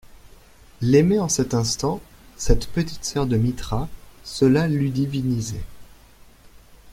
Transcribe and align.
L'aimer 0.81 1.19
en 1.19 1.29
cet 1.29 1.53
instant, 1.53 2.01
cette 2.35 2.67
petite 2.69 3.05
sœur 3.05 3.27
de 3.27 3.37
Mithra, 3.37 3.87
cela 4.23 4.67
l'eût 4.67 4.89
divinisé. 4.89 5.61